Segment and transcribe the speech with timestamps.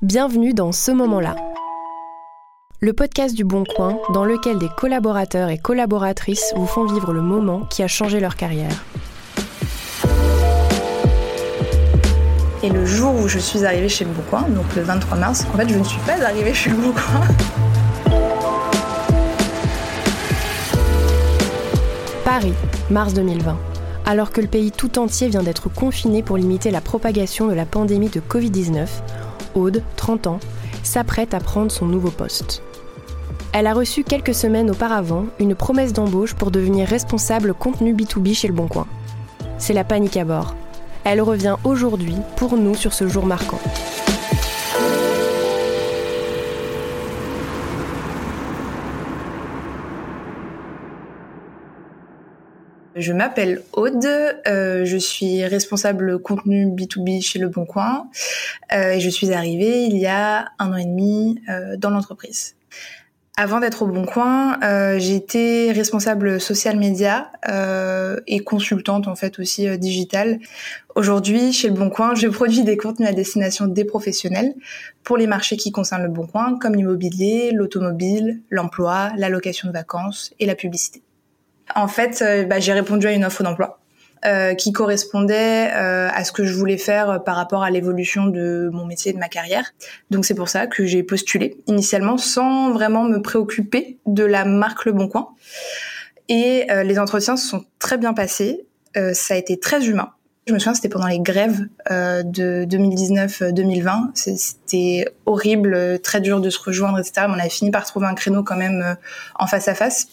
[0.00, 1.36] Bienvenue dans ce moment-là.
[2.80, 7.20] Le podcast du Bon Coin dans lequel des collaborateurs et collaboratrices vous font vivre le
[7.20, 8.84] moment qui a changé leur carrière.
[12.62, 15.46] Et le jour où je suis arrivée chez Le Bon Coin, donc le 23 mars,
[15.52, 17.20] en fait je ne suis pas arrivée chez Le Bon Coin.
[22.24, 22.54] Paris,
[22.90, 23.71] mars 2020.
[24.04, 27.66] Alors que le pays tout entier vient d'être confiné pour limiter la propagation de la
[27.66, 28.88] pandémie de Covid-19,
[29.54, 30.40] Aude, 30 ans,
[30.82, 32.62] s'apprête à prendre son nouveau poste.
[33.52, 38.48] Elle a reçu quelques semaines auparavant une promesse d'embauche pour devenir responsable contenu B2B chez
[38.48, 38.86] Le Bon Coin.
[39.58, 40.54] C'est la panique à bord.
[41.04, 43.60] Elle revient aujourd'hui pour nous sur ce jour marquant.
[53.02, 54.06] Je m'appelle Aude,
[54.46, 58.06] euh, je suis responsable contenu B2B chez Le Bon Coin
[58.72, 62.54] euh, et je suis arrivée il y a un an et demi euh, dans l'entreprise.
[63.36, 69.40] Avant d'être au Bon Coin, euh, j'étais responsable social média euh, et consultante en fait
[69.40, 70.38] aussi euh, digitale.
[70.94, 74.54] Aujourd'hui, chez Le Bon Coin, je produis des contenus à destination des professionnels
[75.02, 79.72] pour les marchés qui concernent Le Bon Coin, comme l'immobilier, l'automobile, l'emploi, la location de
[79.72, 81.02] vacances et la publicité.
[81.74, 83.78] En fait, euh, bah, j'ai répondu à une offre d'emploi
[84.24, 88.70] euh, qui correspondait euh, à ce que je voulais faire par rapport à l'évolution de
[88.72, 89.72] mon métier et de ma carrière.
[90.10, 94.84] Donc c'est pour ça que j'ai postulé initialement sans vraiment me préoccuper de la marque
[94.84, 95.28] Le Bon Coin.
[96.28, 98.64] Et les entretiens se sont très bien passés.
[98.94, 100.12] ça a été très humain.
[100.48, 104.10] Je me souviens, c'était pendant les grèves euh, de 2019-2020.
[104.14, 107.26] C'était horrible, très dur de se rejoindre, etc.
[107.28, 108.94] Mais on avait fini par trouver un créneau quand même euh,
[109.36, 110.08] en face à face.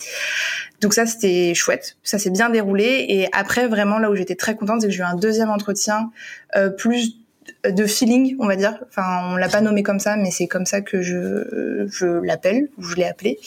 [0.81, 1.97] Donc ça, c'était chouette.
[2.03, 3.05] Ça s'est bien déroulé.
[3.09, 6.11] Et après, vraiment, là où j'étais très contente, c'est que j'ai eu un deuxième entretien
[6.55, 7.15] euh, plus
[7.63, 8.77] de feeling, on va dire.
[8.87, 12.69] Enfin, on l'a pas nommé comme ça, mais c'est comme ça que je, je l'appelle,
[12.77, 13.39] ou je l'ai appelé,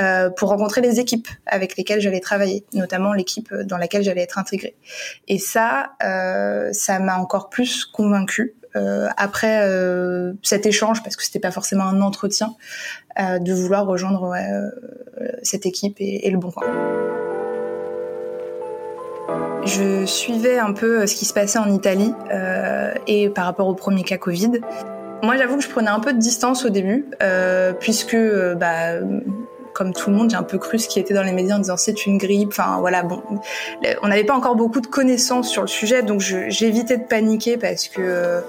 [0.00, 4.38] euh, pour rencontrer les équipes avec lesquelles j'allais travailler, notamment l'équipe dans laquelle j'allais être
[4.38, 4.74] intégrée.
[5.28, 8.54] Et ça, euh, ça m'a encore plus convaincue.
[8.76, 12.54] Euh, après euh, cet échange, parce que c'était pas forcément un entretien,
[13.16, 14.48] de vouloir rejoindre ouais,
[15.44, 16.66] cette équipe et, et le bon coin.
[19.64, 23.66] Je suivais un peu euh, ce qui se passait en Italie euh, et par rapport
[23.66, 24.60] au premier cas Covid.
[25.22, 28.98] Moi, j'avoue que je prenais un peu de distance au début, euh, puisque, euh, bah,
[29.72, 31.60] comme tout le monde, j'ai un peu cru ce qui était dans les médias en
[31.60, 32.50] disant c'est une grippe.
[32.50, 33.22] Enfin, voilà, bon,
[34.02, 37.88] on n'avait pas encore beaucoup de connaissances sur le sujet, donc j'évitais de paniquer parce
[37.88, 38.42] que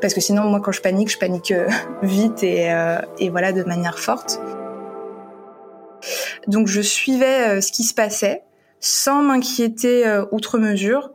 [0.00, 1.68] parce que sinon, moi, quand je panique, je panique euh,
[2.02, 4.40] vite et, euh, et voilà de manière forte.
[6.46, 8.42] Donc, je suivais ce qui se passait
[8.80, 11.10] sans m'inquiéter euh, outre mesure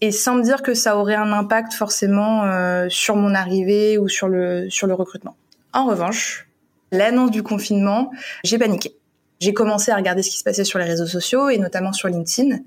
[0.00, 4.08] et sans me dire que ça aurait un impact forcément euh, sur mon arrivée ou
[4.08, 5.36] sur le sur le recrutement.
[5.72, 6.48] En revanche,
[6.90, 8.10] l'annonce du confinement,
[8.42, 8.96] j'ai paniqué.
[9.40, 12.08] J'ai commencé à regarder ce qui se passait sur les réseaux sociaux et notamment sur
[12.08, 12.58] LinkedIn.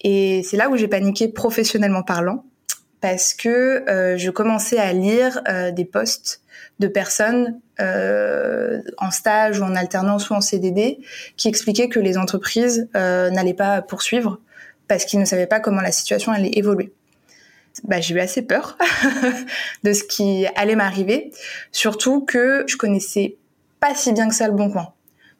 [0.00, 2.44] Et c'est là où j'ai paniqué professionnellement parlant
[3.02, 6.40] parce que euh, je commençais à lire euh, des posts
[6.78, 11.00] de personnes euh, en stage ou en alternance ou en CDD
[11.36, 14.38] qui expliquaient que les entreprises euh, n'allaient pas poursuivre
[14.86, 16.92] parce qu'ils ne savaient pas comment la situation allait évoluer.
[17.84, 18.78] Bah, j'ai eu assez peur
[19.82, 21.32] de ce qui allait m'arriver,
[21.72, 23.36] surtout que je connaissais
[23.80, 24.92] pas si bien que ça le bon coin.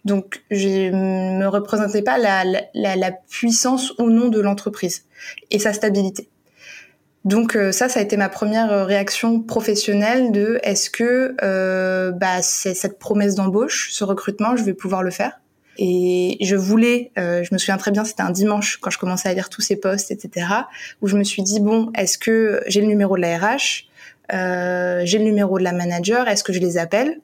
[0.05, 2.43] Donc, je me représentais pas la,
[2.75, 5.05] la, la puissance ou non de l'entreprise
[5.53, 6.29] et sa stabilité.
[7.25, 12.11] Donc euh, ça, ça a été ma première euh, réaction professionnelle de est-ce que euh,
[12.11, 15.39] bah, c'est cette promesse d'embauche, ce recrutement, je vais pouvoir le faire?
[15.79, 19.29] Et je voulais, euh, je me souviens très bien, c'était un dimanche quand je commençais
[19.29, 20.47] à lire tous ces posts, etc.,
[21.01, 23.85] où je me suis dit bon, est-ce que j'ai le numéro de la RH,
[24.35, 27.21] euh, j'ai le numéro de la manager, est-ce que je les appelle?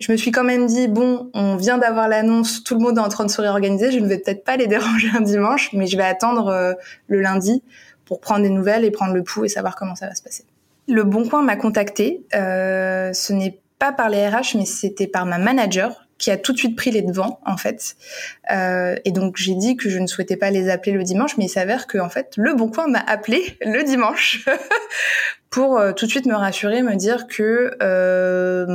[0.00, 3.02] Je me suis quand même dit bon, on vient d'avoir l'annonce, tout le monde est
[3.02, 5.86] en train de se réorganiser, je ne vais peut-être pas les déranger un dimanche, mais
[5.86, 6.72] je vais attendre euh,
[7.06, 7.62] le lundi
[8.06, 10.44] pour prendre des nouvelles et prendre le pouls et savoir comment ça va se passer.
[10.88, 12.24] Le Bon Coin m'a contacté.
[12.34, 16.52] Euh, ce n'est pas par les RH, mais c'était par ma manager qui a tout
[16.52, 17.96] de suite pris les devants en fait.
[18.52, 21.44] Euh, et donc j'ai dit que je ne souhaitais pas les appeler le dimanche, mais
[21.44, 24.44] il s'avère que en fait le Bon Coin m'a appelé le dimanche
[25.50, 28.66] pour tout de suite me rassurer, me dire que euh,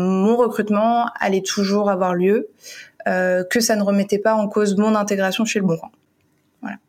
[0.45, 2.49] recrutement allait toujours avoir lieu,
[3.07, 5.91] euh, que ça ne remettait pas en cause mon intégration chez le Bon Coin.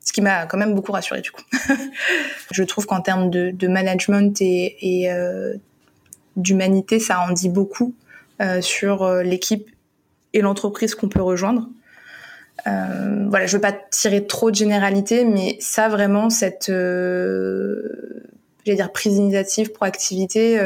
[0.01, 1.43] Ce qui m'a quand même beaucoup rassurée du coup.
[2.53, 5.55] je trouve qu'en termes de, management et, euh,
[6.37, 7.95] d'humanité, ça en dit beaucoup
[8.41, 9.69] euh, sur l'équipe
[10.33, 11.69] et l'entreprise qu'on peut rejoindre.
[12.67, 16.71] Euh, voilà, je veux pas tirer trop de généralité, mais ça vraiment, cette,
[18.65, 20.59] dire prise d'initiative, proactivité.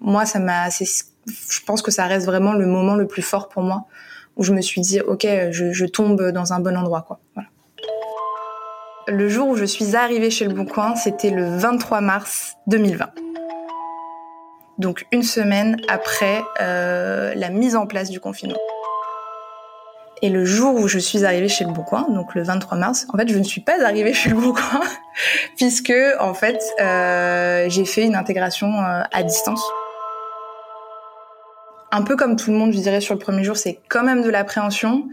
[0.00, 0.70] moi, ça m'a,
[1.26, 3.86] je pense que ça reste vraiment le moment le plus fort pour moi
[4.36, 7.20] où je me suis dit ok, je, je tombe dans un bon endroit quoi.
[7.34, 7.48] Voilà.
[9.06, 13.10] Le jour où je suis arrivée chez Le Bon Coin, c'était le 23 mars 2020.
[14.78, 18.58] Donc une semaine après euh, la mise en place du confinement.
[20.22, 23.06] Et le jour où je suis arrivée chez Le Bon Coin, donc le 23 mars,
[23.12, 24.80] en fait, je ne suis pas arrivée chez Le Bon Coin
[25.56, 29.62] puisque en fait, euh, j'ai fait une intégration euh, à distance.
[31.94, 34.20] Un peu comme tout le monde, je dirais sur le premier jour, c'est quand même
[34.20, 35.08] de l'appréhension,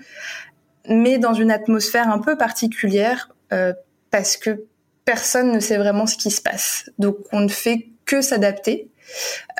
[0.90, 3.72] mais dans une atmosphère un peu particulière euh,
[4.10, 4.66] parce que
[5.06, 6.90] personne ne sait vraiment ce qui se passe.
[6.98, 8.90] Donc on ne fait que s'adapter.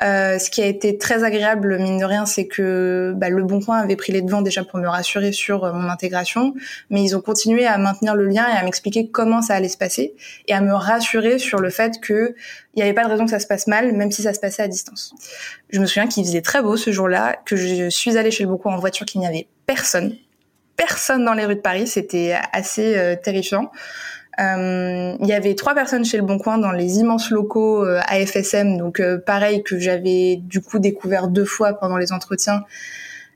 [0.02, 3.60] Euh, ce qui a été très agréable, mine de rien, c'est que bah, Le Bon
[3.60, 6.54] Coin avait pris les devants déjà pour me rassurer sur euh, mon intégration,
[6.90, 9.78] mais ils ont continué à maintenir le lien et à m'expliquer comment ça allait se
[9.78, 10.14] passer
[10.48, 12.34] et à me rassurer sur le fait que
[12.74, 14.40] il n'y avait pas de raison que ça se passe mal, même si ça se
[14.40, 15.14] passait à distance.
[15.70, 18.50] Je me souviens qu'il faisait très beau ce jour-là, que je suis allée chez Le
[18.50, 20.14] Bon Coin en voiture, qu'il n'y avait personne,
[20.76, 23.70] personne dans les rues de Paris, c'était assez euh, terrifiant.
[24.42, 28.00] Euh, il y avait trois personnes chez Le Bon Coin dans les immenses locaux euh,
[28.08, 32.64] AFSM, donc euh, pareil que j'avais du coup découvert deux fois pendant les entretiens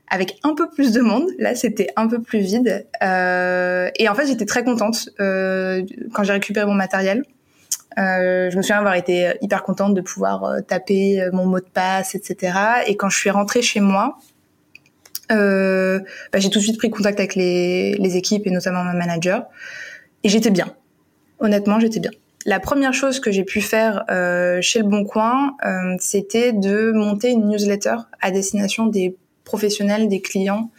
[0.09, 1.29] avec un peu plus de monde.
[1.37, 2.87] Là, c'était un peu plus vide.
[3.01, 7.25] Et en fait, j'étais très contente quand j'ai récupéré mon matériel.
[7.97, 12.57] Je me souviens avoir été hyper contente de pouvoir taper mon mot de passe, etc.
[12.87, 14.17] Et quand je suis rentrée chez moi,
[15.29, 15.99] bah,
[16.35, 19.47] j'ai tout de suite pris contact avec les, les équipes et notamment ma manager.
[20.23, 20.73] Et j'étais bien
[21.39, 22.11] honnêtement, j'étais bien.
[22.45, 26.93] La première chose que j'ai pu faire euh, chez Le Bon Coin, euh, c'était de
[26.93, 30.71] monter une newsletter à destination des professionnels, des clients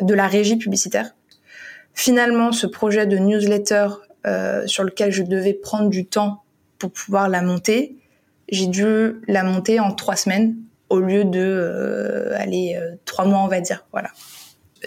[0.00, 1.14] de la régie publicitaire.
[1.92, 3.88] Finalement, ce projet de newsletter
[4.26, 6.44] euh, sur lequel je devais prendre du temps
[6.78, 7.96] pour pouvoir la monter,
[8.48, 10.56] j'ai dû la monter en trois semaines
[10.88, 13.84] au lieu de aller trois mois, on va dire.
[13.92, 14.08] Voilà.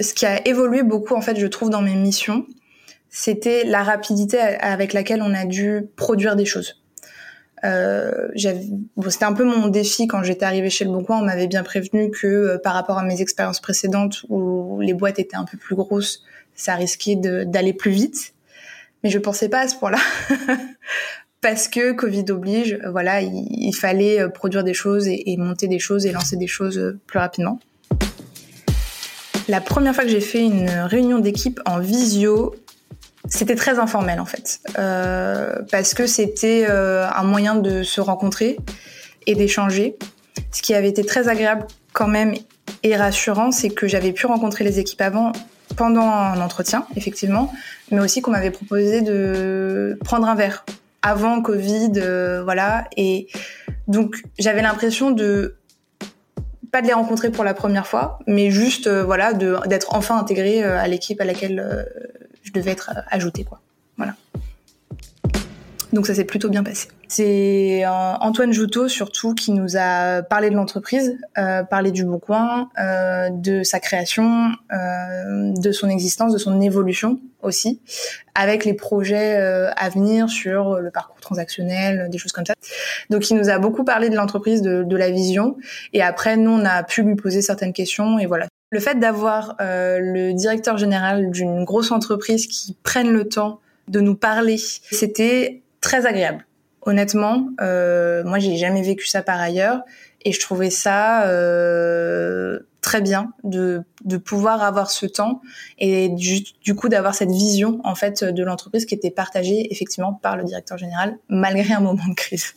[0.02, 2.46] Ce qui a évolué beaucoup, en fait, je trouve, dans mes missions,
[3.18, 6.82] c'était la rapidité avec laquelle on a dû produire des choses.
[7.64, 11.20] Euh, c'était un peu mon défi quand j'étais arrivée chez Le Bon Coin.
[11.20, 15.18] On m'avait bien prévenu que euh, par rapport à mes expériences précédentes où les boîtes
[15.18, 16.24] étaient un peu plus grosses,
[16.56, 18.34] ça risquait d'aller plus vite.
[19.02, 20.00] Mais je pensais pas à ce point-là.
[21.42, 26.06] Parce que Covid oblige, voilà, il, fallait euh, produire des choses et, monter des choses
[26.06, 27.62] et lancer des choses plus rapidement.
[29.48, 32.56] La première fois que j'ai fait une réunion d'équipe en visio,
[33.27, 38.57] c'était très informel en fait, euh, parce que c'était euh, un moyen de se rencontrer
[39.25, 39.98] et d'échanger.
[40.51, 42.36] Ce qui avait été très agréable quand même
[42.83, 45.31] et rassurant, c'est que j'avais pu rencontrer les équipes avant
[45.75, 47.51] pendant un entretien, effectivement,
[47.92, 50.66] mais aussi qu'on m'avait proposé de prendre un verre
[51.01, 52.86] avant Covid, euh, voilà.
[52.95, 53.27] Et
[53.88, 55.56] donc j'avais l'impression de
[56.72, 60.88] pas de les rencontrer pour la première fois, mais juste voilà d'être enfin intégré à
[60.88, 61.88] l'équipe à laquelle
[62.46, 63.60] je devais être euh, ajoutée, quoi.
[63.98, 64.16] Voilà.
[65.94, 66.90] Donc ça s'est plutôt bien passé.
[67.08, 72.20] C'est euh, Antoine Joutot surtout qui nous a parlé de l'entreprise, euh, parlé du Bon
[72.20, 77.80] Coin, euh, de sa création, euh, de son existence, de son évolution aussi,
[78.34, 82.56] avec les projets à venir sur le parcours transactionnel, des choses comme ça.
[83.10, 85.56] Donc il nous a beaucoup parlé de l'entreprise, de, de la vision,
[85.94, 88.48] et après nous on a pu lui poser certaines questions et voilà.
[88.75, 94.01] Le fait d'avoir euh, le directeur général d'une grosse entreprise qui prenne le temps de
[94.01, 96.46] nous parler, c'était très agréable.
[96.82, 99.84] Honnêtement, euh, moi j'ai jamais vécu ça par ailleurs
[100.25, 103.86] et je trouvais ça euh, très bien de,
[104.25, 105.41] pouvoir avoir ce temps
[105.79, 110.12] et du, du coup d'avoir cette vision en fait de l'entreprise qui était partagée effectivement
[110.12, 112.53] par le directeur général malgré un moment de crise.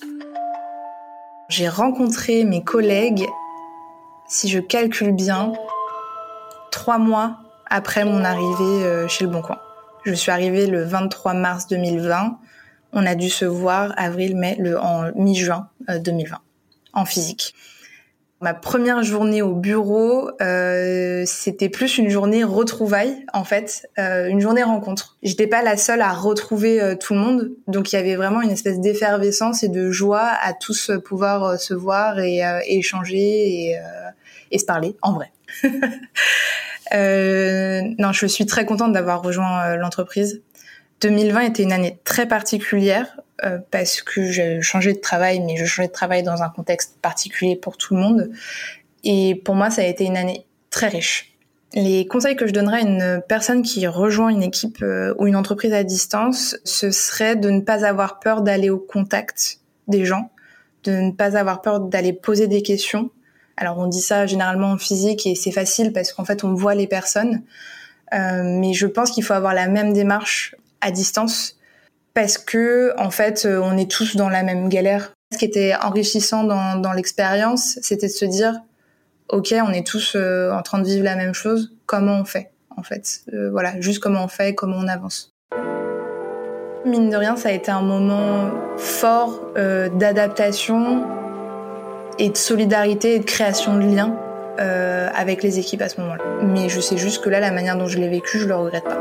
[1.48, 3.28] J'ai rencontré mes collègues,
[4.26, 5.52] si je calcule bien,
[6.88, 7.37] trois mois
[7.68, 9.59] après mon arrivée euh, chez Le Bon Coin.
[10.04, 12.38] Je suis arrivée le 23 mars 2020.
[12.95, 16.38] On a dû se voir avril, mai, le, en mi-juin 2020, euh,
[16.95, 17.54] en physique.
[18.40, 24.62] Ma première journée au bureau, euh, c'était plus une journée retrouvaille en fait, une journée
[24.62, 25.18] rencontre.
[25.23, 28.50] J'étais pas la seule à retrouver tout le monde, donc il y avait vraiment une
[28.50, 33.76] espèce d'effervescence et de joie à tous pouvoir se voir et, échanger
[34.50, 35.33] et, se parler en vrai.
[36.92, 40.42] non, je suis très contente d'avoir rejoint l'entreprise.
[41.00, 45.64] 2020 était une année très particulière euh, parce que j'ai changé de travail, mais je
[45.64, 48.30] changeais de travail dans un contexte particulier pour tout le monde.
[49.04, 51.37] Et pour moi, ça a été une année très riche.
[51.75, 55.37] Les conseils que je donnerais à une personne qui rejoint une équipe euh, ou une
[55.37, 60.30] entreprise à distance, ce serait de ne pas avoir peur d'aller au contact des gens,
[60.85, 63.11] de ne pas avoir peur d'aller poser des questions.
[63.60, 66.76] Alors on dit ça généralement en physique et c'est facile parce qu'en fait on voit
[66.76, 67.42] les personnes,
[68.14, 71.56] euh, mais je pense qu'il faut avoir la même démarche à distance
[72.14, 75.12] parce que en fait on est tous dans la même galère.
[75.32, 78.60] Ce qui était enrichissant dans, l'expérience, c'était de se dire
[79.28, 82.52] ok on est tous euh, en train de vivre la même chose, comment on fait
[82.76, 83.22] en fait?
[83.34, 85.32] Euh, Voilà, juste comment on fait, comment on avance.
[86.84, 91.04] Mine de rien, ça a été un moment fort euh, d'adaptation
[92.18, 94.16] et de solidarité et de création de liens
[94.60, 96.25] euh, avec les équipes à ce moment-là.
[96.42, 98.84] Mais je sais juste que là, la manière dont je l'ai vécu, je le regrette
[98.84, 98.98] pas.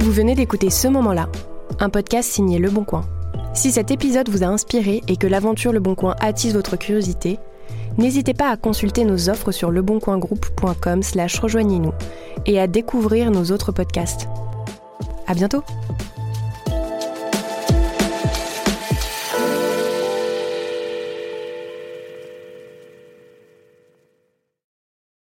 [0.00, 1.28] Vous venez d'écouter Ce moment-là,
[1.80, 3.04] un podcast signé Le Bon Coin.
[3.54, 7.38] Si cet épisode vous a inspiré et que l'aventure Le Bon Coin attise votre curiosité,
[7.98, 11.92] N'hésitez pas à consulter nos offres sur leboncoingroup.com slash rejoignez-nous
[12.46, 14.28] et à découvrir nos autres podcasts.
[15.26, 15.62] À bientôt!